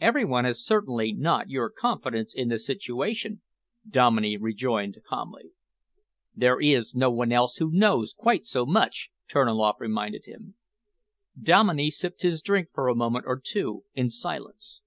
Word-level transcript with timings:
"Every 0.00 0.24
one 0.24 0.44
has 0.44 0.64
certainly 0.64 1.12
not 1.12 1.50
your 1.50 1.70
confidence 1.70 2.32
in 2.32 2.50
the 2.50 2.58
situation," 2.60 3.42
Dominey 3.84 4.36
rejoined 4.36 4.98
calmly. 5.08 5.54
"There 6.36 6.60
is 6.60 6.94
no 6.94 7.10
one 7.10 7.32
else 7.32 7.56
who 7.56 7.72
knows 7.72 8.14
quite 8.16 8.46
so 8.46 8.64
much," 8.64 9.10
Terniloff 9.26 9.80
reminded 9.80 10.26
him. 10.26 10.54
Dominey 11.36 11.90
sipped 11.90 12.22
his 12.22 12.42
drink 12.42 12.68
for 12.72 12.86
a 12.86 12.94
moment 12.94 13.24
or 13.26 13.40
two 13.40 13.82
in 13.92 14.08
silence. 14.08 14.82